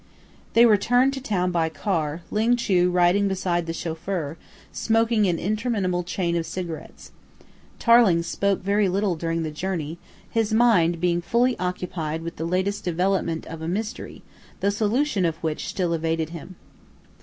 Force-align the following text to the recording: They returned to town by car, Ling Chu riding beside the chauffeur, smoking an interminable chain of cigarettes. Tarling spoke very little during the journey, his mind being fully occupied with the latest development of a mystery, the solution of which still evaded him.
They 0.53 0.65
returned 0.65 1.13
to 1.13 1.21
town 1.21 1.51
by 1.51 1.69
car, 1.69 2.23
Ling 2.31 2.55
Chu 2.55 2.89
riding 2.89 3.27
beside 3.27 3.67
the 3.67 3.71
chauffeur, 3.71 4.35
smoking 4.71 5.27
an 5.27 5.37
interminable 5.37 6.01
chain 6.01 6.35
of 6.35 6.47
cigarettes. 6.47 7.11
Tarling 7.77 8.23
spoke 8.23 8.63
very 8.63 8.89
little 8.89 9.15
during 9.15 9.43
the 9.43 9.51
journey, 9.51 9.99
his 10.27 10.55
mind 10.55 10.99
being 10.99 11.21
fully 11.21 11.55
occupied 11.59 12.23
with 12.23 12.37
the 12.37 12.45
latest 12.45 12.83
development 12.83 13.45
of 13.45 13.61
a 13.61 13.67
mystery, 13.67 14.23
the 14.59 14.71
solution 14.71 15.23
of 15.23 15.35
which 15.43 15.67
still 15.67 15.93
evaded 15.93 16.31
him. 16.31 16.55